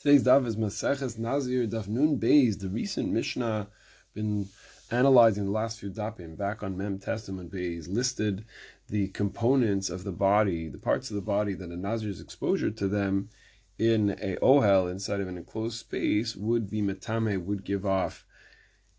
Today's 0.00 0.22
daf 0.22 0.46
is 0.46 0.54
Maseches 0.54 1.18
Nazir 1.18 1.66
Daf 1.66 1.88
Nun 1.88 2.20
Beis. 2.20 2.60
The 2.60 2.68
recent 2.68 3.10
Mishnah 3.10 3.66
been 4.14 4.46
analyzing 4.92 5.46
the 5.46 5.50
last 5.50 5.80
few 5.80 5.90
dapim 5.90 6.36
back 6.36 6.62
on 6.62 6.76
Mem 6.76 7.00
Tes 7.00 7.28
Amud 7.28 7.50
Beis 7.50 7.88
listed 7.88 8.44
the 8.86 9.08
components 9.08 9.90
of 9.90 10.04
the 10.04 10.12
body, 10.12 10.68
the 10.68 10.78
parts 10.78 11.10
of 11.10 11.16
the 11.16 11.20
body 11.20 11.52
that 11.54 11.70
a 11.70 11.76
Nazir's 11.76 12.20
exposure 12.20 12.70
to 12.70 12.86
them 12.86 13.30
in 13.76 14.10
a 14.22 14.36
ohel 14.36 14.88
inside 14.88 15.20
of 15.20 15.26
an 15.26 15.36
enclosed 15.36 15.80
space 15.80 16.36
would 16.36 16.70
be 16.70 16.80
metame, 16.80 17.44
would 17.44 17.64
give 17.64 17.84
off 17.84 18.24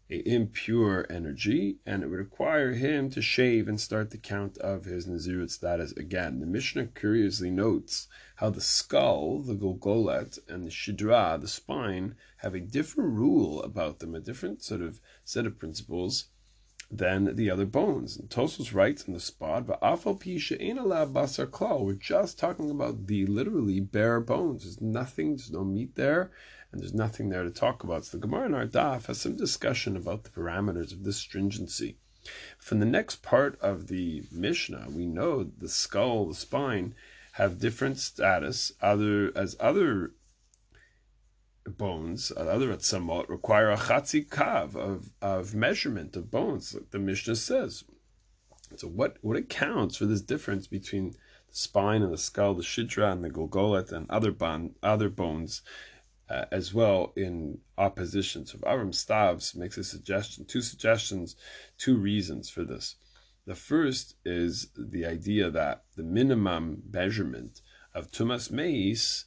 impure 0.10 1.06
energy, 1.10 1.78
and 1.86 2.02
it 2.02 2.08
would 2.08 2.18
require 2.18 2.74
him 2.74 3.10
to 3.12 3.22
shave 3.22 3.68
and 3.68 3.80
start 3.80 4.10
the 4.10 4.18
count 4.18 4.58
of 4.58 4.86
his 4.86 5.06
Nazirut 5.06 5.52
status 5.52 5.92
again. 5.94 6.40
The 6.40 6.48
Mishnah 6.48 6.88
curiously 6.88 7.52
notes 7.52 8.08
how 8.38 8.50
the 8.50 8.62
skull, 8.62 9.42
the 9.42 9.56
Golgolet, 9.56 10.40
and 10.48 10.64
the 10.64 10.72
Shidra, 10.72 11.40
the 11.40 11.48
spine, 11.48 12.16
have 12.38 12.56
a 12.56 12.60
different 12.60 13.14
rule 13.14 13.62
about 13.62 14.00
them, 14.00 14.16
a 14.16 14.20
different 14.20 14.64
sort 14.64 14.82
of 14.82 15.00
set 15.24 15.46
of 15.46 15.60
principles 15.60 16.30
than 16.92 17.36
the 17.36 17.52
other 17.52 17.66
bones. 17.66 18.18
And 18.18 18.30
Tosfos 18.30 18.74
writes 18.74 19.06
on 19.08 19.14
the 19.14 19.20
spot. 19.20 19.68
We're 21.82 21.94
just 21.94 22.40
talking 22.40 22.72
about 22.72 23.08
the 23.08 23.26
literally 23.28 23.80
bare 23.80 24.20
bones. 24.20 24.64
There's 24.64 24.82
nothing, 24.82 25.36
there's 25.36 25.52
no 25.52 25.64
meat 25.64 25.96
there, 25.96 26.32
and 26.72 26.82
there's 26.82 26.94
nothing 26.94 27.30
there 27.30 27.44
to 27.44 27.52
talk 27.52 27.84
about. 27.84 28.06
So 28.06 28.18
the 28.18 28.22
Gemara 28.22 28.48
in 28.48 28.54
our 28.56 28.66
daf 28.66 29.06
has 29.06 29.22
some 29.22 29.36
discussion 29.38 29.96
about 29.96 30.24
the 30.24 30.32
parameters 30.32 30.92
of 30.92 31.04
this 31.04 31.18
stringency. 31.18 31.98
From 32.58 32.80
the 32.80 32.86
next 32.86 33.22
part 33.22 33.60
of 33.62 33.88
the 33.88 34.24
Mishnah, 34.32 34.88
we 34.90 35.06
know 35.06 35.44
the 35.44 35.70
skull, 35.70 36.28
the 36.28 36.36
spine, 36.36 36.96
have 37.34 37.60
different 37.60 38.00
status 38.00 38.72
other 38.82 39.32
as 39.36 39.56
other 39.60 40.12
bones, 41.78 42.32
other 42.36 42.72
at 42.72 42.80
atzamot, 42.80 43.30
require 43.30 43.70
a 43.70 43.78
chatzi 43.78 44.28
kav 44.28 44.76
of, 44.76 45.12
of 45.22 45.54
measurement 45.54 46.16
of 46.16 46.32
bones, 46.32 46.74
like 46.74 46.92
the 46.92 47.00
Mishnah 47.00 47.36
says. 47.36 47.84
So 48.76 48.88
what, 48.88 49.18
what 49.22 49.38
accounts 49.38 49.98
for 49.98 50.06
this 50.06 50.22
difference 50.22 50.68
between 50.68 51.12
the 51.12 51.56
spine 51.56 52.02
and 52.02 52.14
the 52.14 52.18
skull, 52.18 52.54
the 52.54 52.64
shidra 52.64 53.12
and 53.12 53.24
the 53.24 53.30
golgolet, 53.30 53.92
and 53.92 54.10
other, 54.10 54.32
bon, 54.32 54.76
other 54.84 55.10
bones 55.10 55.62
uh, 56.30 56.46
as 56.52 56.74
well 56.74 57.12
in 57.16 57.60
opposition. 57.78 58.46
So 58.46 58.60
Avram 58.60 58.92
Stavs 58.92 59.56
makes 59.56 59.78
a 59.78 59.84
suggestion, 59.84 60.46
two 60.46 60.62
suggestions, 60.62 61.36
two 61.78 61.98
reasons 61.98 62.50
for 62.50 62.64
this. 62.64 62.96
The 63.46 63.56
first 63.56 64.16
is 64.26 64.68
the 64.78 65.06
idea 65.06 65.50
that 65.50 65.84
the 65.96 66.04
minimum 66.04 66.84
measurement 66.92 67.62
of 67.96 68.12
tumas 68.12 68.52
meis 68.52 69.26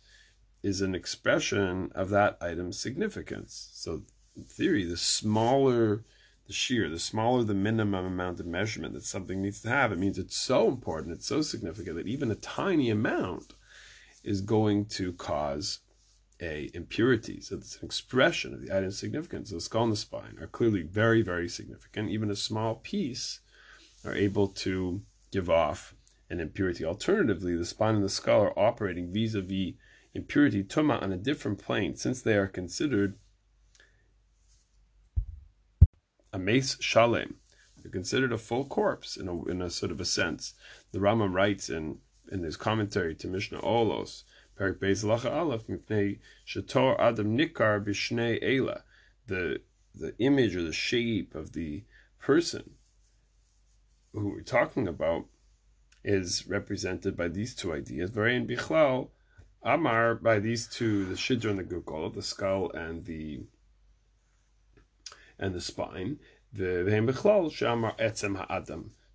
is 0.62 0.80
an 0.80 0.94
expression 0.94 1.90
of 1.94 2.10
that 2.10 2.36
item's 2.40 2.78
significance. 2.78 3.70
So, 3.74 4.02
in 4.36 4.44
theory, 4.44 4.84
the 4.84 4.96
smaller 4.96 6.04
the 6.46 6.52
shiur, 6.52 6.90
the 6.90 6.98
smaller 6.98 7.44
the 7.44 7.54
minimum 7.54 8.04
amount 8.04 8.40
of 8.40 8.46
measurement 8.46 8.94
that 8.94 9.04
something 9.04 9.40
needs 9.40 9.60
to 9.62 9.68
have, 9.68 9.92
it 9.92 9.98
means 9.98 10.18
it's 10.18 10.36
so 10.36 10.68
important, 10.68 11.14
it's 11.14 11.26
so 11.26 11.40
significant 11.40 11.96
that 11.96 12.08
even 12.08 12.30
a 12.30 12.36
tiny 12.36 12.90
amount 12.90 13.54
is 14.24 14.40
going 14.40 14.86
to 14.86 15.12
cause 15.12 15.80
a 16.40 16.70
impurity. 16.74 17.40
So 17.40 17.56
it's 17.56 17.76
an 17.76 17.84
expression 17.84 18.52
of 18.52 18.60
the 18.60 18.76
item's 18.76 18.98
significance. 18.98 19.50
So 19.50 19.56
the 19.56 19.60
skull 19.60 19.84
and 19.84 19.92
the 19.92 19.96
spine 19.96 20.36
are 20.40 20.48
clearly 20.48 20.82
very, 20.82 21.22
very 21.22 21.48
significant. 21.48 22.10
Even 22.10 22.30
a 22.30 22.36
small 22.36 22.76
piece 22.76 23.40
are 24.04 24.14
able 24.14 24.48
to 24.48 25.02
give 25.30 25.48
off 25.48 25.94
an 26.28 26.40
impurity. 26.40 26.84
Alternatively, 26.84 27.56
the 27.56 27.64
spine 27.64 27.94
and 27.94 28.04
the 28.04 28.08
skull 28.08 28.42
are 28.42 28.58
operating 28.58 29.12
vis-a-vis 29.12 29.74
impurity 30.14 30.62
tuma 30.62 31.02
on 31.02 31.12
a 31.12 31.16
different 31.16 31.58
plane, 31.58 31.96
since 31.96 32.20
they 32.20 32.36
are 32.36 32.48
considered 32.48 33.18
a 36.32 36.38
meis 36.38 36.76
shalem. 36.80 37.36
They're 37.76 37.90
considered 37.90 38.32
a 38.32 38.38
full 38.38 38.64
corpse 38.64 39.16
in 39.16 39.28
a, 39.28 39.44
in 39.46 39.60
a 39.60 39.70
sort 39.70 39.92
of 39.92 40.00
a 40.00 40.04
sense. 40.04 40.54
The 40.92 41.00
Rambam 41.00 41.32
writes 41.32 41.68
in, 41.68 41.98
in 42.30 42.42
his 42.42 42.56
commentary 42.56 43.14
to 43.16 43.28
Mishnah 43.28 43.60
Ohalos, 43.60 44.22
Perek 44.58 44.78
Beis 44.78 45.04
Halacha 45.04 45.32
Aleph, 45.32 45.66
Mipnei 45.66 46.20
Shator 46.46 46.98
Adam 46.98 47.36
Nikar 47.36 47.84
Bishnei 47.84 48.38
Ela. 48.42 48.84
The 49.26 49.60
the 49.94 50.14
image 50.18 50.56
or 50.56 50.62
the 50.62 50.72
shape 50.72 51.34
of 51.34 51.52
the 51.52 51.84
person 52.18 52.70
who 54.12 54.28
we're 54.28 54.40
talking 54.40 54.88
about 54.88 55.26
is 56.04 56.46
represented 56.46 57.16
by 57.16 57.28
these 57.28 57.54
two 57.54 57.72
ideas. 57.72 58.10
Varian 58.10 58.46
Bichlal 58.46 59.10
Amar 59.64 60.16
by 60.16 60.38
these 60.38 60.66
two, 60.66 61.04
the 61.04 61.14
Shidra 61.14 61.50
and 61.50 61.58
the 61.58 61.64
Gukol, 61.64 62.12
the 62.12 62.22
skull 62.22 62.70
and 62.72 63.04
the 63.04 63.40
and 65.38 65.54
the 65.54 65.60
spine. 65.60 66.18
The. 66.52 66.84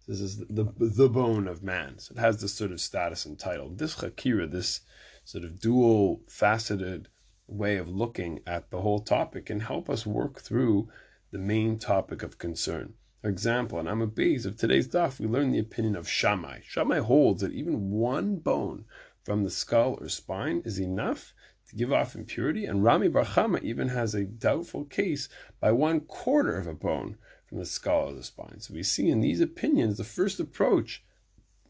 This 0.07 0.21
is 0.21 0.37
the, 0.37 0.73
the 0.77 1.09
bone 1.09 1.47
of 1.47 1.63
man. 1.63 1.99
So 1.99 2.13
it 2.13 2.19
has 2.19 2.39
this 2.39 2.53
sort 2.53 2.71
of 2.71 2.79
status 2.79 3.25
and 3.25 3.37
title. 3.37 3.69
This 3.69 3.95
Chakira, 3.95 4.49
this 4.49 4.81
sort 5.25 5.43
of 5.43 5.59
dual 5.59 6.21
faceted 6.29 7.09
way 7.47 7.75
of 7.77 7.89
looking 7.89 8.39
at 8.47 8.69
the 8.69 8.81
whole 8.81 8.99
topic 8.99 9.47
can 9.47 9.59
help 9.59 9.89
us 9.89 10.05
work 10.05 10.39
through 10.39 10.89
the 11.31 11.37
main 11.37 11.77
topic 11.77 12.23
of 12.23 12.37
concern. 12.37 12.93
For 13.21 13.29
example, 13.29 13.79
in 13.79 13.87
Amud 13.87 14.11
Beis 14.11 14.45
of 14.45 14.55
today's 14.55 14.87
daf, 14.87 15.19
we 15.19 15.27
learn 15.27 15.51
the 15.51 15.59
opinion 15.59 15.95
of 15.95 16.07
Shammai. 16.07 16.59
Shammai 16.63 16.99
holds 16.99 17.41
that 17.41 17.51
even 17.51 17.91
one 17.91 18.37
bone 18.37 18.85
from 19.27 19.43
the 19.43 19.49
skull 19.49 19.97
or 19.99 20.07
spine 20.07 20.61
is 20.63 20.79
enough 20.79 21.33
to 21.67 21.75
give 21.75 21.91
off 21.91 22.15
impurity, 22.15 22.63
and 22.63 22.81
Rami 22.81 23.09
Bar 23.09 23.25
Chama 23.25 23.61
even 23.61 23.89
has 23.89 24.15
a 24.15 24.23
doubtful 24.23 24.85
case 24.85 25.27
by 25.59 25.69
one 25.73 25.99
quarter 25.99 26.57
of 26.57 26.65
a 26.65 26.73
bone 26.73 27.17
from 27.45 27.57
the 27.57 27.65
skull 27.65 28.11
or 28.11 28.13
the 28.13 28.23
spine. 28.23 28.61
So 28.61 28.73
we 28.73 28.83
see 28.83 29.09
in 29.09 29.19
these 29.19 29.41
opinions 29.41 29.97
the 29.97 30.05
first 30.05 30.39
approach 30.39 31.03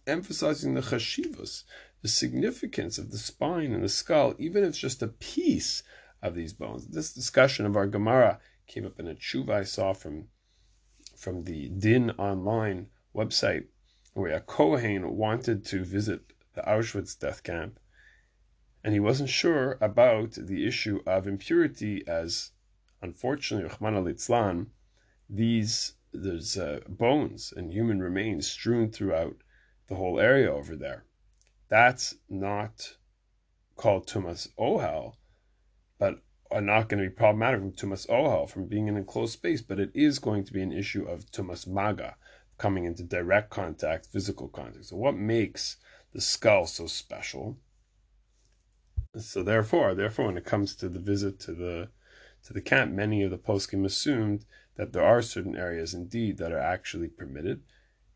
emphasizing 0.05 0.75
the 0.75 0.81
chashivas, 0.81 1.63
the 2.03 2.07
significance 2.07 2.99
of 2.99 3.09
the 3.09 3.17
spine 3.17 3.73
and 3.73 3.83
the 3.83 3.89
skull, 3.89 4.35
even 4.37 4.61
if 4.61 4.69
it's 4.69 4.77
just 4.77 5.01
a 5.01 5.07
piece 5.07 5.81
of 6.21 6.35
these 6.35 6.53
bones. 6.53 6.85
This 6.85 7.11
discussion 7.11 7.65
of 7.65 7.75
our 7.75 7.87
Gemara 7.87 8.39
came 8.67 8.85
up 8.85 8.99
in 8.99 9.07
a 9.07 9.15
tshuva 9.15 9.49
I 9.49 9.63
saw 9.63 9.93
from 9.93 10.27
from 11.15 11.45
the 11.45 11.69
Din 11.69 12.11
Online 12.19 12.89
website, 13.15 13.65
where 14.13 14.35
a 14.35 14.41
Kohen 14.41 15.15
wanted 15.15 15.65
to 15.65 15.83
visit 15.83 16.21
the 16.57 16.63
Auschwitz 16.63 17.17
death 17.17 17.43
camp, 17.43 17.79
and 18.83 18.93
he 18.93 18.99
wasn't 18.99 19.29
sure 19.29 19.77
about 19.79 20.31
the 20.31 20.67
issue 20.67 21.01
of 21.05 21.27
impurity, 21.27 22.03
as 22.07 22.51
unfortunately, 23.01 23.69
Rahman 23.69 23.95
al 23.95 24.65
these 25.29 25.93
there's 26.11 26.57
uh, 26.57 26.79
bones 26.87 27.53
and 27.55 27.71
human 27.71 28.01
remains 28.01 28.49
strewn 28.49 28.91
throughout 28.91 29.35
the 29.87 29.95
whole 29.95 30.19
area 30.19 30.51
over 30.51 30.75
there. 30.75 31.05
That's 31.69 32.15
not 32.27 32.95
called 33.75 34.07
Tumas 34.07 34.47
Ohel, 34.57 35.17
but 35.99 36.23
are 36.49 36.61
not 36.61 36.89
going 36.89 37.03
to 37.03 37.09
be 37.09 37.15
problematic 37.15 37.59
from 37.59 37.73
Tumas 37.73 38.07
Ohel, 38.07 38.49
from 38.49 38.67
being 38.67 38.87
in 38.87 38.95
an 38.95 39.01
enclosed 39.01 39.33
space, 39.33 39.61
but 39.61 39.79
it 39.79 39.91
is 39.93 40.17
going 40.17 40.43
to 40.45 40.53
be 40.53 40.63
an 40.63 40.71
issue 40.71 41.05
of 41.05 41.29
Tumas 41.29 41.67
Maga, 41.67 42.15
coming 42.57 42.85
into 42.85 43.03
direct 43.03 43.49
contact, 43.49 44.07
physical 44.07 44.47
contact. 44.47 44.85
So, 44.85 44.95
what 44.95 45.15
makes 45.15 45.77
the 46.17 46.21
skull 46.21 46.65
so 46.65 46.87
special? 46.87 47.59
So, 49.15 49.43
therefore, 49.43 49.93
therefore, 49.93 50.25
when 50.25 50.37
it 50.37 50.45
comes 50.45 50.75
to 50.77 50.89
the 50.89 50.99
visit 50.99 51.39
to 51.41 51.53
the 51.53 51.89
to 52.45 52.53
the 52.53 52.61
camp, 52.61 52.91
many 52.91 53.21
of 53.21 53.29
the 53.29 53.37
poskim 53.37 53.85
assumed 53.85 54.43
that 54.77 54.93
there 54.93 55.03
are 55.03 55.21
certain 55.21 55.55
areas 55.55 55.93
indeed 55.93 56.39
that 56.39 56.51
are 56.51 56.59
actually 56.59 57.07
permitted 57.07 57.61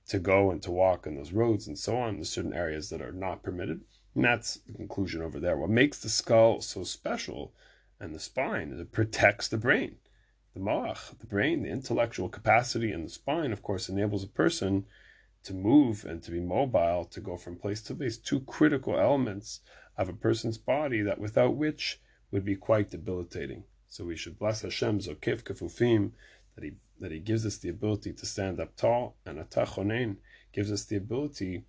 to 0.07 0.17
go 0.17 0.49
and 0.49 0.63
to 0.63 0.71
walk 0.71 1.05
on 1.05 1.13
those 1.13 1.31
roads 1.31 1.67
and 1.67 1.77
so 1.77 1.95
on. 1.95 2.15
There's 2.15 2.31
certain 2.31 2.55
areas 2.55 2.89
that 2.89 3.03
are 3.03 3.11
not 3.11 3.43
permitted. 3.43 3.81
And 4.15 4.25
that's 4.25 4.55
the 4.55 4.73
conclusion 4.73 5.21
over 5.21 5.39
there. 5.39 5.55
What 5.55 5.69
makes 5.69 5.99
the 5.99 6.09
skull 6.09 6.59
so 6.59 6.83
special 6.83 7.53
and 7.99 8.15
the 8.15 8.19
spine 8.19 8.71
is 8.71 8.79
it 8.79 8.91
protects 8.91 9.47
the 9.47 9.57
brain. 9.57 9.97
The 10.55 10.59
moach, 10.59 11.19
the 11.19 11.27
brain, 11.27 11.61
the 11.61 11.69
intellectual 11.69 12.29
capacity, 12.29 12.91
and 12.91 13.05
the 13.05 13.11
spine, 13.11 13.51
of 13.51 13.61
course, 13.61 13.89
enables 13.89 14.23
a 14.23 14.27
person 14.27 14.87
to 15.43 15.53
move 15.53 16.05
and 16.05 16.21
to 16.23 16.31
be 16.31 16.39
mobile, 16.39 17.05
to 17.05 17.19
go 17.19 17.37
from 17.37 17.55
place 17.55 17.81
to 17.83 17.95
place. 17.95 18.17
Two 18.17 18.41
critical 18.41 18.99
elements 18.99 19.61
of 19.97 20.09
a 20.09 20.13
person's 20.13 20.57
body 20.57 21.01
that 21.01 21.19
without 21.19 21.55
which 21.55 21.99
would 22.31 22.45
be 22.45 22.55
quite 22.55 22.91
debilitating. 22.91 23.63
So 23.87 24.05
we 24.05 24.15
should 24.15 24.39
bless 24.39 24.61
Hashem 24.61 24.99
Zokef 24.99 25.43
Kefufim 25.43 26.11
that 26.55 26.63
he 26.63 26.73
that 26.99 27.11
he 27.11 27.19
gives 27.19 27.45
us 27.45 27.57
the 27.57 27.69
ability 27.69 28.13
to 28.13 28.25
stand 28.25 28.59
up 28.59 28.75
tall, 28.75 29.15
and 29.25 29.39
Atah 29.39 29.67
Chonen 29.67 30.17
gives 30.53 30.71
us 30.71 30.85
the 30.85 30.95
ability 30.95 31.65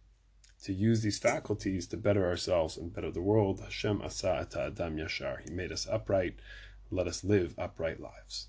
to 0.62 0.72
use 0.72 1.02
these 1.02 1.18
faculties 1.18 1.86
to 1.88 1.96
better 1.96 2.26
ourselves 2.26 2.76
and 2.76 2.92
better 2.92 3.10
the 3.10 3.22
world. 3.22 3.60
Hashem 3.60 4.02
Asa 4.02 4.46
Adam 4.54 4.96
Yashar. 4.96 5.40
He 5.48 5.50
made 5.54 5.72
us 5.72 5.88
upright. 5.90 6.36
Let 6.90 7.06
us 7.06 7.24
live 7.24 7.54
upright 7.58 7.98
lives. 7.98 8.48